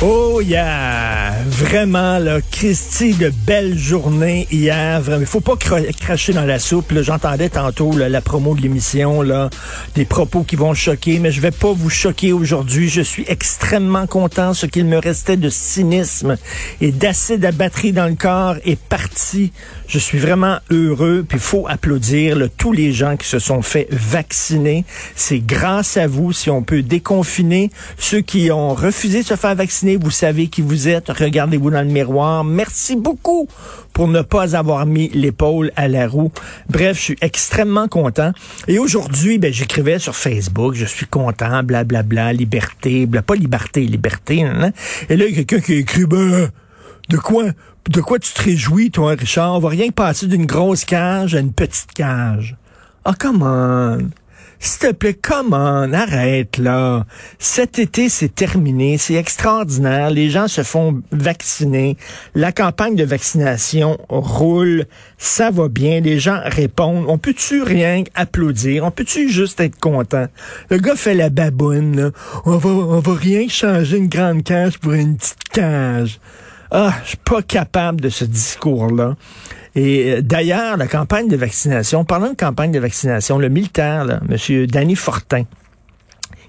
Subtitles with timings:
[0.00, 1.32] Oh yeah!
[1.48, 5.00] Vraiment, là, Christy, de belle journée hier.
[5.00, 6.94] Vraiment, il faut pas cra- cracher dans la soupe.
[7.00, 9.50] J'entendais tantôt la promo de l'émission, là,
[9.96, 12.88] des propos qui vont choquer, mais je vais pas vous choquer aujourd'hui.
[12.88, 14.54] Je suis extrêmement content.
[14.54, 16.36] Ce qu'il me restait de cynisme
[16.80, 19.52] et d'acide à batterie dans le corps est parti.
[19.88, 21.24] Je suis vraiment heureux.
[21.26, 24.84] Puis faut applaudir tous les gens qui se sont fait vacciner.
[25.16, 29.54] C'est grâce à vous si on peut déconfiner ceux qui ont refusé de se faire
[29.54, 29.96] vacciner.
[29.96, 31.08] Vous savez qui vous êtes.
[31.08, 32.44] Regardez-vous dans le miroir.
[32.44, 33.48] Merci beaucoup
[33.94, 36.30] pour ne pas avoir mis l'épaule à la roue.
[36.68, 38.32] Bref, je suis extrêmement content.
[38.66, 43.34] Et aujourd'hui, ben, j'écrivais sur Facebook, je suis content, blablabla, bla, bla, liberté, bla, pas
[43.34, 44.46] liberté, liberté.
[45.08, 46.50] Et là, il y a quelqu'un qui écrit, ben,
[47.08, 47.44] de quoi,
[47.88, 49.54] de quoi tu te réjouis, toi, Richard?
[49.54, 52.56] On va rien passer d'une grosse cage à une petite cage.
[53.04, 54.10] Ah, come on.
[54.60, 57.06] S'il te plaît, come on, arrête là.
[57.38, 60.10] Cet été, c'est terminé, c'est extraordinaire.
[60.10, 61.96] Les gens se font vacciner.
[62.34, 64.86] La campagne de vaccination roule,
[65.16, 66.00] ça va bien.
[66.00, 67.04] Les gens répondent.
[67.06, 68.84] On peut-tu rien applaudir?
[68.84, 70.26] On peut-tu juste être content?
[70.70, 71.96] Le gars fait la baboune.
[71.96, 72.10] Là.
[72.44, 76.18] On va, on va rien changer une grande cage pour une petite cage.
[76.70, 79.16] Ah, je suis pas capable de ce discours-là.
[79.74, 84.20] Et euh, d'ailleurs, la campagne de vaccination, parlant de campagne de vaccination, le militaire, là,
[84.28, 84.66] M.
[84.66, 85.44] Danny Fortin,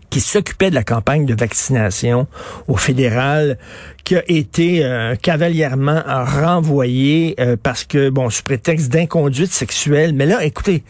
[0.09, 2.27] qui s'occupait de la campagne de vaccination
[2.67, 3.57] au fédéral,
[4.03, 10.13] qui a été euh, cavalièrement renvoyé euh, parce que, bon, sous prétexte d'inconduite sexuelle.
[10.13, 10.83] Mais là, écoutez,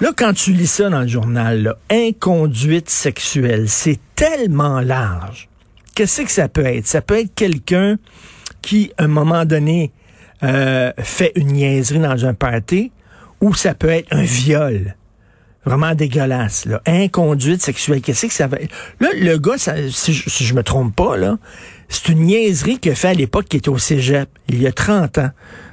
[0.00, 5.48] là, quand tu lis ça dans le journal, là, inconduite sexuelle, c'est tellement large.
[5.94, 6.86] Qu'est-ce que ça peut être?
[6.86, 7.96] Ça peut être quelqu'un
[8.62, 9.92] qui, à un moment donné,
[10.42, 12.92] euh, fait une niaiserie dans un party,
[13.40, 14.94] ou ça peut être un viol.
[15.64, 16.80] Vraiment dégueulasse, là.
[16.86, 18.00] Inconduite sexuelle.
[18.00, 18.74] Qu'est-ce que ça va être?
[19.00, 21.36] Là, le gars, si, je, si me trompe pas, là,
[21.88, 24.72] c'est une niaiserie qu'il a fait à l'époque qui était au cégep, il y a
[24.72, 25.30] 30 ans.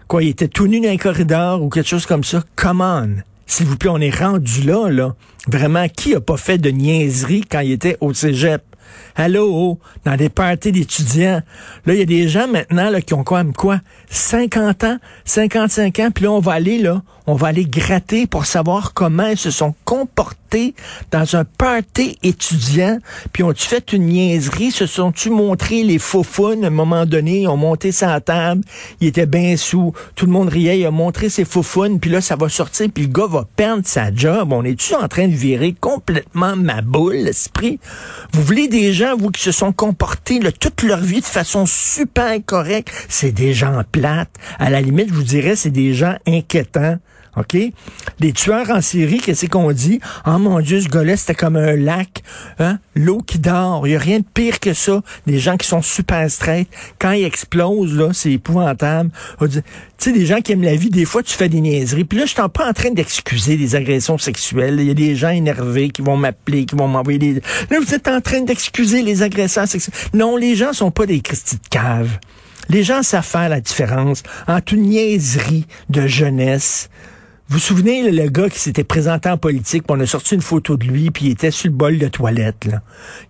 [0.07, 2.43] Quoi, il était tout nu dans un corridor ou quelque chose comme ça?
[2.55, 3.21] Come on!
[3.47, 5.15] S'il vous plaît, on est rendu là, là.
[5.47, 8.63] Vraiment, qui a pas fait de niaiserie quand il était au cégep?
[9.15, 11.41] Allô, dans des parties d'étudiants.
[11.85, 13.79] Là, il y a des gens maintenant là, qui ont quand même quoi?
[14.09, 18.93] 50 ans, 55 ans, puis on va aller là, on va aller gratter pour savoir
[18.93, 20.44] comment ils se sont comportés
[21.11, 22.99] dans un party étudiant,
[23.33, 27.47] puis ont-tu fait une niaiserie, se sont-tu montré les faux à un moment donné, ils
[27.47, 28.61] ont monté sa table,
[28.99, 31.63] il était bien sous, tout le monde riait, il a montré ses faux
[31.99, 34.53] puis là, ça va sortir, puis le gars va perdre sa job.
[34.53, 37.79] On est-tu en train de virer complètement ma boule, l'esprit?
[38.31, 42.37] Vous voulez des gens, vous, qui se sont comportés toute leur vie de façon super
[42.45, 42.91] correcte?
[43.09, 44.31] C'est des gens plates.
[44.57, 46.97] À la limite, je vous dirais, c'est des gens inquiétants.
[47.37, 47.57] OK?
[48.19, 49.99] Les tueurs en série, qu'est-ce qu'on dit?
[50.25, 52.23] Oh mon Dieu, ce gars-là, c'était comme un lac.
[52.59, 52.79] Hein?
[52.95, 53.87] L'eau qui dort.
[53.87, 55.01] Il n'y a rien de pire que ça.
[55.27, 56.69] Des gens qui sont super straight.
[56.99, 59.11] Quand ils explosent, là, c'est épouvantable.
[59.39, 59.61] Tu
[59.97, 62.03] sais, des gens qui aiment la vie, des fois, tu fais des niaiseries.
[62.03, 64.77] Puis là, je suis pas en train d'excuser des agressions sexuelles.
[64.79, 67.33] Il y a des gens énervés qui vont m'appeler, qui vont m'envoyer des...
[67.69, 69.95] Là, vous êtes en train d'excuser les agresseurs sexuels.
[70.13, 72.19] Non, les gens sont pas des Christy de cave.
[72.69, 76.89] Les gens savent faire la différence entre une niaiserie de jeunesse
[77.47, 80.41] vous vous souvenez, le gars qui s'était présenté en politique, puis on a sorti une
[80.41, 82.81] photo de lui, puis il était sur le bol de toilette, là.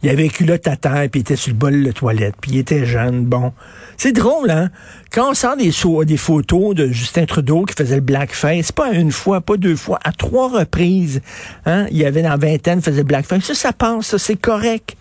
[0.04, 2.86] Il avait culotte à puis il était sur le bol de toilette, puis il était
[2.86, 3.52] jeune, bon.
[3.98, 4.70] C'est drôle, hein?
[5.12, 5.72] Quand on sort des,
[6.06, 10.00] des photos de Justin Trudeau qui faisait le blackface, pas une fois, pas deux fois,
[10.06, 11.22] à trois reprises,
[11.66, 11.86] hein?
[11.92, 13.44] Il y avait dans vingtaine, faisait le blackface.
[13.44, 14.96] Ça, ça passe, ça, c'est correct.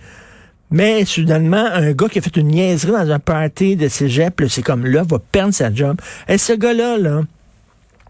[0.72, 4.62] Mais soudainement, un gars qui a fait une niaiserie dans un party de cégep, c'est
[4.62, 6.00] comme là, va perdre sa job.
[6.26, 7.20] Et ce gars-là, là,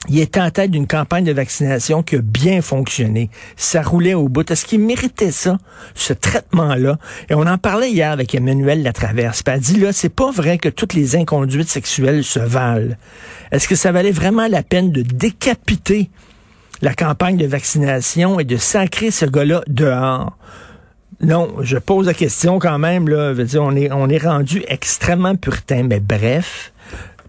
[0.09, 3.31] il était en tête d'une campagne de vaccination qui a bien fonctionné.
[3.57, 4.51] Ça roulait au bout.
[4.51, 5.59] Est-ce qu'il méritait ça,
[5.95, 6.99] ce traitement-là?
[7.31, 9.43] Et on en parlait hier avec Emmanuel Latraverse.
[9.43, 12.95] Puis elle dit, là, c'est pas vrai que toutes les inconduites sexuelles se valent.
[13.51, 16.11] Est-ce que ça valait vraiment la peine de décapiter
[16.83, 20.37] la campagne de vaccination et de sacrer ce gars-là dehors?
[21.21, 23.35] Non, je pose la question quand même, là.
[23.35, 26.73] Je dire, on est, on est rendu extrêmement puritain, mais bref.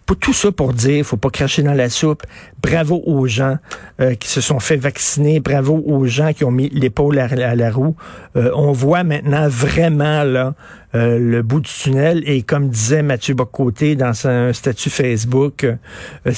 [0.06, 2.24] Pour tout ça pour dire, faut pas cracher dans la soupe.
[2.66, 3.58] Bravo aux gens
[4.02, 7.72] euh, qui se sont fait vacciner, bravo aux gens qui ont mis l'épaule à, la
[7.72, 7.96] roue.
[8.36, 10.56] Euh, on voit maintenant vraiment là
[10.96, 15.68] euh, le bout du tunnel et comme disait Mathieu Bocoté dans son statut Facebook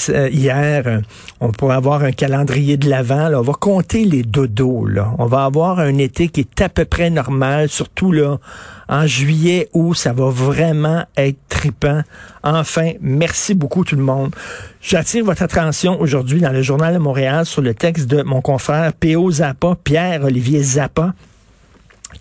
[0.07, 1.01] hier,
[1.39, 3.31] on pourrait avoir un calendrier de l'avant.
[3.33, 4.85] On va compter les dodos.
[4.85, 5.13] Là.
[5.19, 8.37] On va avoir un été qui est à peu près normal, surtout là
[8.89, 12.01] en juillet où ça va vraiment être tripant.
[12.43, 14.33] Enfin, merci beaucoup tout le monde.
[14.81, 18.93] J'attire votre attention aujourd'hui dans le Journal de Montréal sur le texte de mon confrère
[18.93, 19.31] P.O.
[19.31, 21.13] Zappa, Pierre-Olivier Zappa,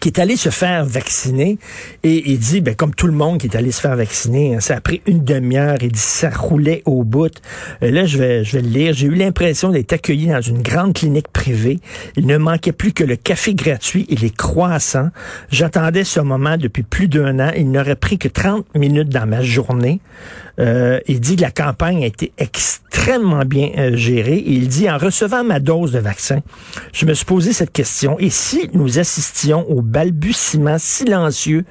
[0.01, 1.59] qui est allé se faire vacciner
[2.03, 4.61] et il dit, ben, comme tout le monde qui est allé se faire vacciner, hein,
[4.61, 7.33] ça a pris une demi-heure, il dit ça roulait au bout.
[7.81, 8.93] Et là, je vais, je vais le lire.
[8.93, 11.81] J'ai eu l'impression d'être accueilli dans une grande clinique privée.
[12.17, 15.11] Il ne manquait plus que le café gratuit et les croissants.
[15.51, 17.53] J'attendais ce moment depuis plus d'un an.
[17.57, 20.01] Il n'aurait pris que 30 minutes dans ma journée.
[20.59, 24.43] Euh, il dit que la campagne a été extrêmement bien euh, gérée.
[24.47, 26.41] il dit, en recevant ma dose de vaccin,
[26.93, 28.19] je me suis posé cette question.
[28.19, 31.65] Et si nous assistions au balbutiement silencieux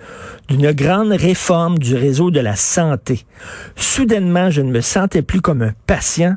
[0.47, 3.25] d'une grande réforme du réseau de la santé,
[3.75, 6.35] soudainement, je ne me sentais plus comme un patient,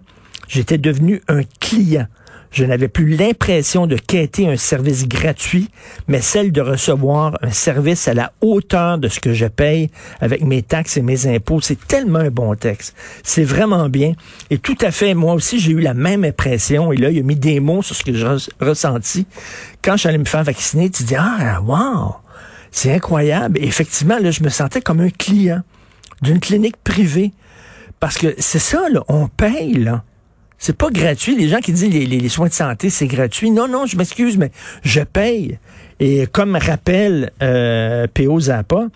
[0.49, 2.07] j'étais devenu un client.
[2.51, 5.69] Je n'avais plus l'impression de quêter un service gratuit,
[6.07, 9.91] mais celle de recevoir un service à la hauteur de ce que je paye
[10.21, 11.61] avec mes taxes et mes impôts.
[11.61, 12.95] C'est tellement un bon texte.
[13.23, 14.15] C'est vraiment bien.
[14.51, 16.93] Et tout à fait, moi aussi, j'ai eu la même impression.
[16.93, 18.27] Et là, il a mis des mots sur ce que j'ai
[18.61, 19.27] ressenti.
[19.83, 22.17] Quand j'allais me faire vacciner, tu dis, ah, wow,
[22.71, 23.59] c'est incroyable.
[23.59, 25.63] Et effectivement, là, je me sentais comme un client
[26.23, 27.33] d'une clinique privée.
[28.01, 30.05] Parce que c'est ça, là, on paye, là.
[30.59, 31.37] C'est pas gratuit.
[31.37, 33.51] Les gens qui disent les, les, soins de santé, c'est gratuit.
[33.51, 34.51] Non, non, je m'excuse, mais
[34.83, 35.59] je paye.
[36.01, 38.89] Et comme rappelle euh, PO Zappa,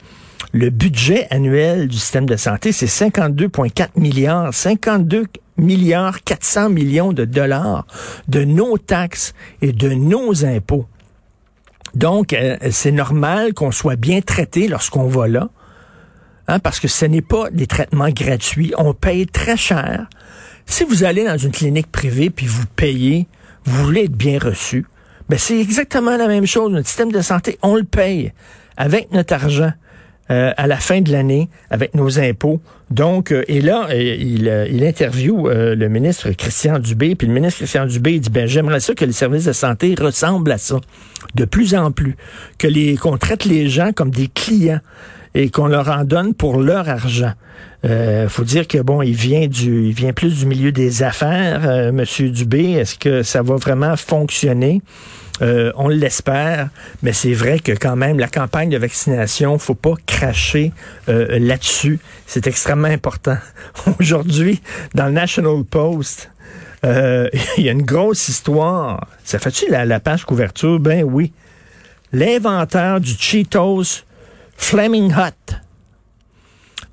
[0.53, 4.53] le budget annuel du système de santé, c'est 52,4 milliards.
[4.53, 5.27] 52
[5.57, 7.87] milliards 400 millions de dollars
[8.29, 10.87] de nos taxes et de nos impôts.
[11.95, 15.51] Donc, euh, c'est normal qu'on soit bien traité lorsqu'on va là,
[16.49, 18.73] hein, parce que ce n'est pas des traitements gratuits.
[18.79, 20.07] On paye très cher.
[20.67, 23.27] Si vous allez dans une clinique privée puis vous payez,
[23.65, 24.87] vous voulez être bien reçu,
[25.29, 26.73] ben c'est exactement la même chose.
[26.73, 28.33] Notre système de santé, on le paye
[28.77, 29.73] avec notre argent.
[30.31, 32.61] Euh, à la fin de l'année avec nos impôts.
[32.91, 37.59] Donc, euh, et là, euh, il, il interviewe le ministre Christian Dubé, puis le ministre
[37.59, 40.77] Christian Dubé dit, ben j'aimerais ça que les services de santé ressemblent à ça,
[41.35, 42.17] de plus en plus,
[42.57, 44.81] que les qu'on traite les gens comme des clients
[45.35, 47.33] et qu'on leur en donne pour leur argent.
[47.85, 51.69] Euh, faut dire que bon, il vient du, il vient plus du milieu des affaires,
[51.69, 52.73] euh, Monsieur Dubé.
[52.73, 54.83] Est-ce que ça va vraiment fonctionner?
[55.41, 56.69] Euh, on l'espère,
[57.03, 60.73] mais c'est vrai que quand même la campagne de vaccination, faut pas cracher
[61.09, 61.99] euh, là-dessus.
[62.27, 63.39] C'est extrêmement important.
[63.99, 64.63] Aujourd'hui,
[64.95, 66.31] dans le National Post,
[66.85, 69.07] il y a une grosse histoire.
[69.25, 70.81] Ça fait-tu la, la page couverture?
[70.81, 71.33] Ben oui.
[72.13, 74.03] L'inventeur du Cheetos
[74.57, 75.42] Flaming Hot.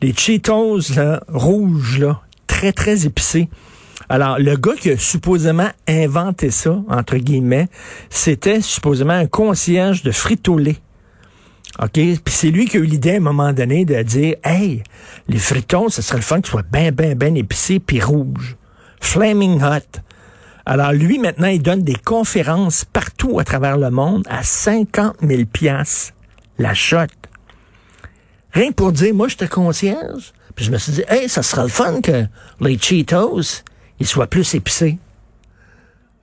[0.01, 3.49] Les Cheetos là, rouges, là, très, très épicés.
[4.07, 7.67] Alors, le gars qui a supposément inventé ça, entre guillemets,
[8.09, 10.77] c'était supposément un concierge de frito-lait.
[11.81, 11.91] OK?
[11.93, 14.83] Puis c'est lui qui a eu l'idée à un moment donné de dire Hey,
[15.27, 18.55] les fritos, ce serait le fun qu'ils soient bien, bien, bien épicés puis rouges.
[18.99, 19.99] Flaming hot.
[20.65, 25.43] Alors lui, maintenant, il donne des conférences partout à travers le monde à 50 000
[25.45, 26.13] piastres
[26.59, 27.18] la shot.
[28.51, 30.33] Rien pour dire, moi, j'étais concierge.
[30.55, 32.25] Puis je me suis dit, hey, ça sera le fun que
[32.59, 33.63] les Cheetos,
[33.99, 34.97] ils soient plus épicés.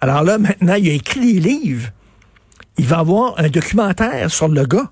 [0.01, 1.89] Alors là, maintenant, il a écrit des livres.
[2.79, 4.91] Il va avoir un documentaire sur le gars.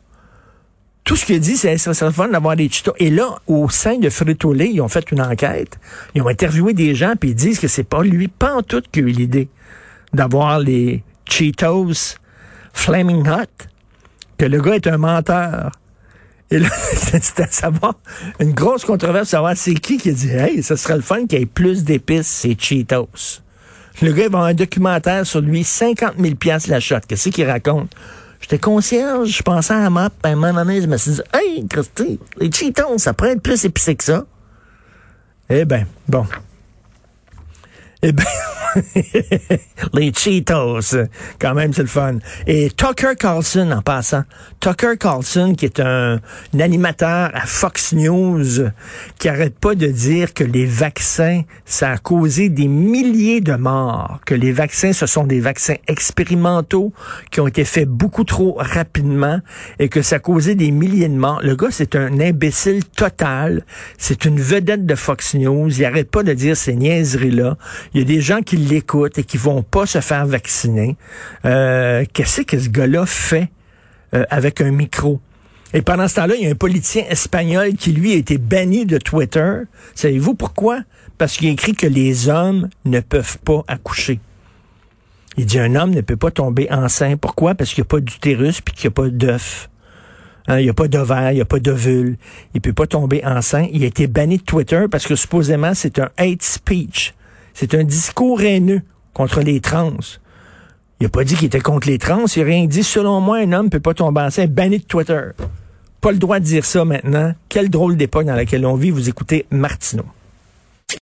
[1.05, 2.95] Tout ce qu'il a dit, c'est ça serait le fun d'avoir des Cheetos.
[2.99, 5.79] Et là, au sein de frito ils ont fait une enquête.
[6.15, 8.83] Ils ont interviewé des gens, puis ils disent que c'est pas lui, pas en tout,
[8.91, 9.51] qui a eu l'idée
[10.15, 12.17] d'avoir les Cheetos
[12.73, 13.67] Flaming Hot.
[14.39, 15.73] Que le gars est un menteur.
[16.55, 16.69] Et là,
[17.21, 17.95] c'était à savoir,
[18.39, 21.41] une grosse controverse, savoir c'est qui qui a dit, hey, ce serait le fun qu'il
[21.41, 23.41] y ait plus d'épices, c'est Cheetos.
[24.01, 27.01] Le gars, il va avoir un documentaire sur lui, 50 000 piastres la shot.
[27.09, 27.91] Qu'est-ce qu'il raconte?
[28.41, 31.23] J'étais concierge, je pensais à la map, à un moment donné, je me suis dit,
[31.33, 34.25] hey, Christy, les Cheetos, ça pourrait être plus épicé que ça.
[35.51, 36.25] Eh ben, bon.
[38.07, 38.23] Eh ben,
[39.95, 40.97] les Cheetos,
[41.39, 42.19] quand même, c'est le fun.
[42.47, 44.25] Et Tucker Carlson, en passant.
[44.61, 46.21] Tucker Carlson, qui est un,
[46.59, 48.69] animateur à Fox News,
[49.19, 54.21] qui arrête pas de dire que les vaccins, ça a causé des milliers de morts,
[54.27, 56.93] que les vaccins, ce sont des vaccins expérimentaux
[57.31, 59.41] qui ont été faits beaucoup trop rapidement
[59.79, 61.41] et que ça a causé des milliers de morts.
[61.43, 63.65] Le gars, c'est un imbécile total.
[63.99, 65.71] C'est une vedette de Fox News.
[65.71, 67.57] Il arrête pas de dire ces niaiseries-là.
[67.95, 70.97] Il y a des gens qui l'écoutent et qui vont pas se faire vacciner.
[71.45, 73.49] Euh, Qu'est-ce que ce gars-là fait
[74.15, 75.21] euh, avec un micro?
[75.73, 78.85] Et pendant ce temps-là, il y a un politicien espagnol qui, lui, a été banni
[78.85, 79.63] de Twitter.
[79.95, 80.81] Savez-vous pourquoi?
[81.19, 84.21] Parce qu'il écrit que les hommes ne peuvent pas accoucher.
[85.37, 87.17] Il dit un homme ne peut pas tomber enceint.
[87.17, 87.55] Pourquoi?
[87.55, 89.69] Parce qu'il n'y a pas d'utérus puis qu'il n'y a pas d'œuf.
[90.47, 92.19] Hein, il n'y a pas d'ovaire, il n'y a pas d'ovule.
[92.55, 93.67] Il peut pas tomber enceint.
[93.73, 97.14] Il a été banni de Twitter parce que supposément c'est un hate speech.
[97.55, 98.83] C'est un discours haineux
[99.15, 99.93] contre les trans.
[101.01, 102.25] Il a pas dit qu'il était contre les trans.
[102.37, 102.83] Il a rien dit.
[102.83, 104.47] Selon moi, un homme peut pas tomber enceint.
[104.47, 105.31] Banni de Twitter.
[106.01, 107.33] Pas le droit de dire ça maintenant.
[107.49, 108.91] Quelle drôle d'époque dans laquelle on vit.
[108.91, 110.05] Vous écoutez Martineau.